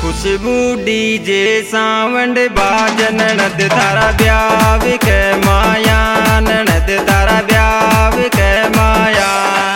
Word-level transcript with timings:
खुशबू 0.00 0.56
DJ 0.86 1.42
sound 1.70 2.38
बाजन 2.58 3.20
नद 3.40 3.60
तारा 3.76 4.08
ब्याव 4.20 4.84
के 5.06 5.18
माया 5.46 6.00
ननद 6.48 6.65
तारा 6.86 7.40
ब्याव 7.42 8.22
के 8.36 8.68
माया। 8.68 9.75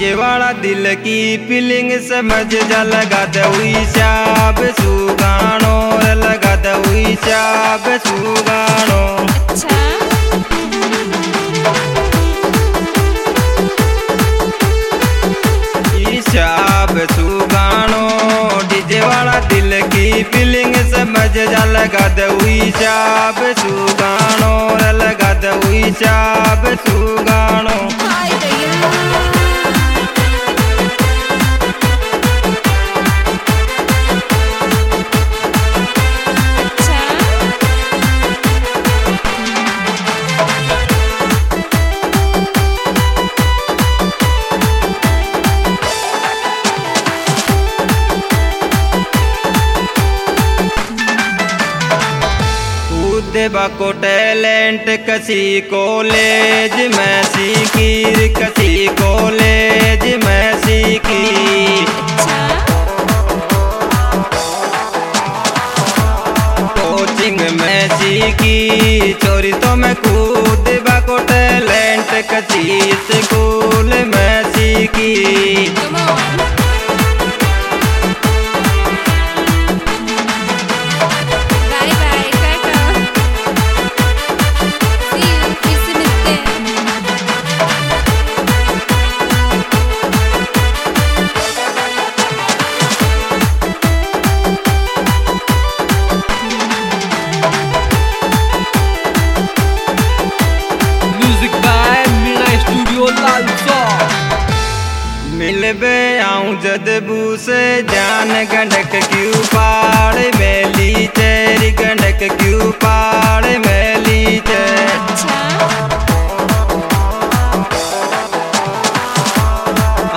डीजे 0.00 0.14
वाला 0.16 0.50
दिल 0.64 0.84
की 1.04 1.14
फीलिंग 1.48 1.90
समझ 2.00 2.46
जा 2.68 2.82
लगा 2.82 3.24
दई 3.36 3.72
शाब 3.86 4.60
सुगानो 4.78 5.74
लगा 6.20 6.54
दई 6.64 7.14
शाब 7.24 7.84
सुगानो। 8.06 9.00
अच्छा। 9.44 9.76
शाब 16.30 16.98
सुगानो 17.12 18.02
डीजे 18.72 19.00
वाला 19.00 19.38
दिल 19.52 19.80
की 19.92 20.22
फीलिंग 20.32 20.74
समझ 20.96 21.30
जा 21.36 21.64
लगा 21.76 22.08
दई 22.20 22.70
शाब 22.80 23.44
सुगानो 23.60 24.52
लगा 25.02 25.32
दई 25.44 25.90
शाब 26.02 26.66
सुगानो। 26.86 27.99
देवा 53.32 53.66
को 53.78 53.90
टैलेंट, 54.02 54.88
कसी 55.08 55.60
कॉलेज 55.70 56.72
में 56.94 57.22
सीखी 57.24 58.28
कसी 58.34 58.86
कॉलेज 59.00 60.04
में 60.24 60.56
सीखी 60.62 61.24
कोचिंग 66.78 67.40
में 67.60 67.88
सीखी 67.90 69.12
चोरी 69.24 69.52
तो 69.62 69.74
मैं 69.76 69.94
कूद 69.96 70.68
को 71.08 71.18
टैलेंट, 71.28 72.10
कसी 72.32 72.80
स्कूल 73.06 73.94
में 74.14 74.52
सीखी 74.52 75.14
मिलबे 105.40 105.98
आऊँ 106.20 106.50
जदबू 106.62 107.36
से 107.36 107.60
जान 107.82 108.32
गंडक 108.52 108.92
क्यों 109.12 109.42
पाड़ 109.52 110.18
मेली 110.38 111.06
तेरी 111.16 111.70
गंडक 111.80 112.20
क्यों 112.40 112.70
पाड़ 112.84 113.46
मेली 113.66 114.40
ते। 114.40 114.62
अच्छा। 114.96 115.38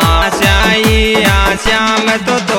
आशाई 0.03 1.15
तो, 2.25 2.39
तो 2.39 2.52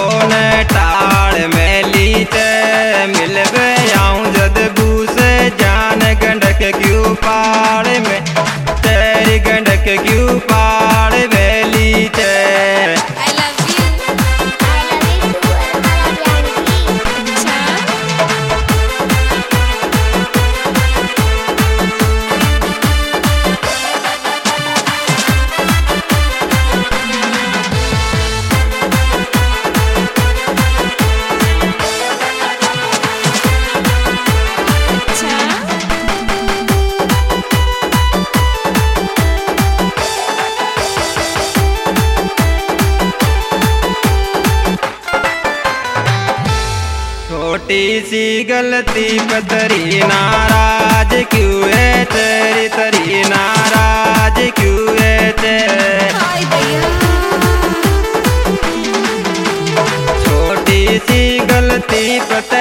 सी 48.15 48.45
गलती 48.45 49.19
पतरी 49.19 49.99
नाराज़ 50.01 51.15
क्यों 51.25 51.63
है 51.71 52.05
तेरी, 52.05 52.69
तरी 52.69 53.23
नाराज़ 53.23 54.39
क्यों 54.51 54.95
है 55.01 55.17
तेरे 55.33 55.91
छोटी 60.25 60.99
सी 60.99 61.39
गलती 61.51 62.21
पे 62.31 62.54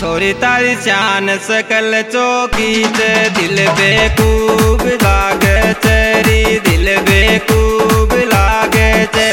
छोरी 0.00 0.32
तारी 0.40 0.74
शान 0.84 1.28
सकल 1.44 1.90
चौकी 2.12 2.72
चे 2.96 3.08
दिल 3.36 3.56
बेकूब 3.78 4.82
लागे 5.02 5.56
चेरी, 5.84 6.42
दिल 6.68 6.86
बेकूब 7.08 8.12
लागे 8.32 8.90
चे। 9.14 9.30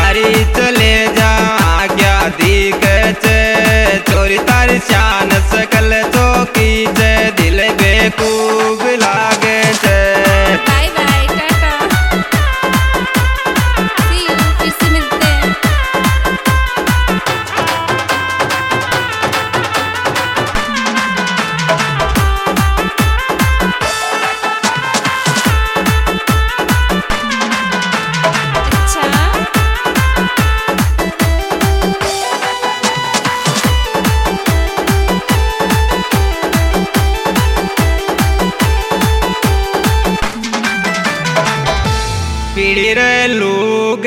अरे 0.00 0.28
चले 0.56 0.94
जा, 1.18 1.32
आज्ञा 1.74 2.16
दीक 2.40 2.84
चे 3.24 3.38
छोरी 4.10 4.38
तारी 4.50 4.78
शान 4.90 5.03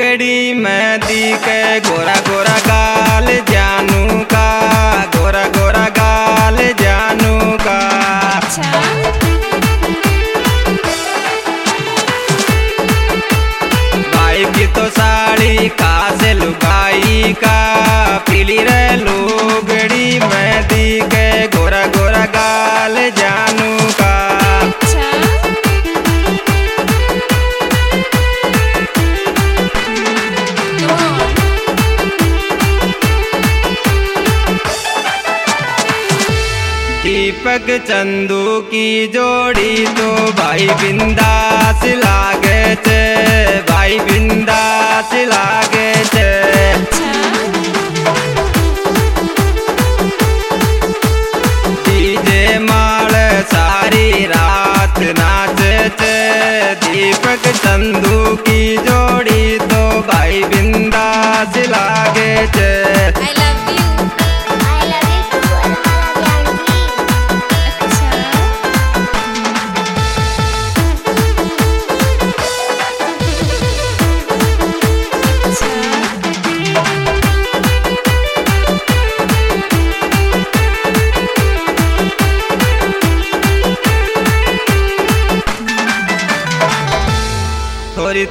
लुगड़ी 0.08 0.52
में 0.54 1.00
दी 1.00 1.32
के 1.44 1.80
गोरा 1.88 2.14
गोरा 2.28 2.56
दीपक 37.58 37.86
चंदू 37.86 38.60
की 38.70 39.06
जोड़ी 39.12 39.86
तो 39.96 40.08
भाई 40.32 40.66
बिंदास 40.80 41.84
लागे 41.96 42.60
छे, 42.84 43.00
भाई 43.70 43.98
बिंदास 44.00 45.14
लागे 45.30 45.88
छे। 46.04 46.28
डीजे 51.84 52.58
माल 52.60 53.14
सारी 53.54 54.24
रात 54.26 55.00
नाचे 55.18 55.74
छे, 55.98 56.16
दीपक 56.84 57.50
चंदू 57.56 58.36
की 58.46 58.76
जोड़ी 58.86 59.58
तो 59.66 59.82
भाई 60.12 60.42
बिंदास 60.54 61.56
लागे 61.74 62.34
छे। 62.56 62.87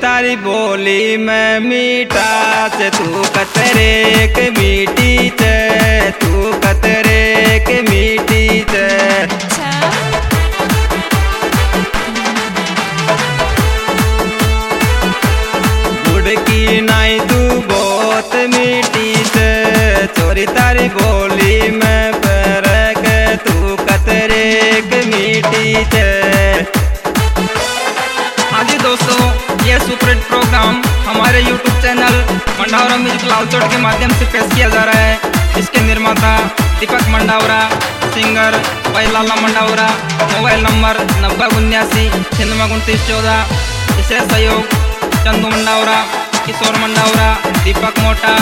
तारी 0.01 0.35
बोली 0.45 1.17
में 1.17 1.59
मीठा 1.59 2.67
से 2.77 2.89
तू 2.97 3.21
कतरे 3.37 4.27
के 4.35 4.49
मीठी 4.59 5.29
चे 5.41 6.11
तू 6.23 6.51
कतरे 6.65 7.59
के 7.67 7.81
मीठी 7.89 8.47
चे 8.71 8.85
अच्छा। 9.25 9.71
की 16.47 16.81
नाई 16.81 17.19
तू 17.29 17.37
बहुत 17.69 18.35
मीठी 18.53 19.13
चे 19.33 20.07
छोरी 20.17 20.45
तारी 20.57 20.87
बोली 20.95 21.69
में 21.77 22.13
पैर 22.25 22.65
के 22.97 23.19
तू 23.45 23.75
कतरे 23.83 24.43
के 24.91 25.01
मीठी 25.11 25.73
चे 25.93 26.07
हाँ 28.51 28.63
दोस्तों 28.83 29.46
ये 29.67 29.77
सुपरहिट 29.79 30.19
प्रोग्राम 30.27 30.75
हमारे 31.05 31.39
YouTube 31.43 31.81
channel 31.83 32.13
Mandawara 32.59 32.95
music 32.97 33.23
Lalsot 33.29 33.63
के 33.71 33.77
माध्यम 33.77 34.11
से 34.19 34.25
पेश 34.33 34.53
किया 34.53 34.69
जा 34.69 34.83
रहा 34.89 35.01
है। 35.01 35.59
इसके 35.59 35.81
निर्माता 35.87 36.31
दीपक 36.79 37.07
मंडावरा 37.13 37.59
सिंगर 38.13 38.57
बैलाला 38.95 39.35
मंडावरा, 39.41 39.87
मोबाइल 40.31 40.63
नंबर 40.63 41.01
नब्बे 41.23 41.47
उन्यासी 41.57 42.05
छियानवे 42.35 42.69
उनतीस 42.75 43.07
चौदह, 43.07 43.43
विशेष 43.97 44.23
सहयोग, 44.31 44.63
चंदू 45.25 45.47
मंडावरा, 45.47 45.99
किशोर 46.45 46.79
मंडावरा, 46.79 47.29
दीपक 47.63 47.99
मोटा 47.99 48.33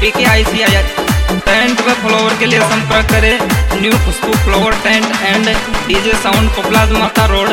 P 0.00 0.10
K 0.10 0.24
I 0.32 0.44
C 0.44 0.62
I 0.62 0.82
tend 1.46 1.80
व 1.80 2.00
फ्लोवर 2.02 2.38
के 2.38 2.46
लिए 2.46 2.60
संपर्क 2.72 3.10
करें। 3.12 3.38
New 3.80 3.92
Khushboo 4.04 4.32
flower 4.44 4.74
tent 4.84 5.16
and 5.22 5.46
DJ 5.86 6.12
sound 6.22 6.50
Poplaj 6.56 6.92
Mata 6.98 7.24
road 7.32 7.48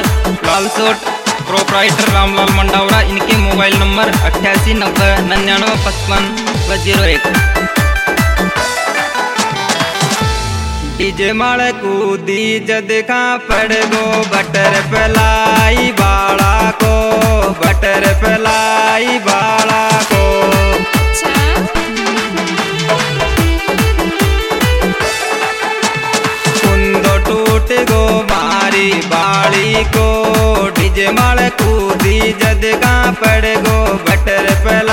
Lalsot 0.48 1.19
proprietor 1.50 2.10
Ramlal 2.14 2.50
Mandawara, 2.54 3.00
इनके 3.02 3.38
मोबाइल 3.38 3.76
नंबर 3.78 4.10
अट्ठासी, 4.26 4.74
नब्बे, 4.74 5.08
निन्यानवे, 5.30 5.76
पचपन 5.86 6.24
ज़ीरो 6.84 7.04
एक। 7.04 7.24
डीजे 10.98 11.32
माल 11.34 11.62
कूदी 11.72 12.44
जद 12.60 12.92
का 13.10 13.22
पड़ 13.50 13.74
गो, 13.92 14.04
बटर 14.30 14.80
पलाई 14.92 15.92
बाड़ा 15.92 16.54
को, 16.84 16.94
बटर 17.62 18.08
पलाई 18.24 19.20
बाड़ा 19.20 19.84
को। 20.12 20.24
दगा 32.64 32.96
पड़ 33.22 33.46
गो 33.68 33.78
बटर 34.08 34.48
पल 34.66 34.89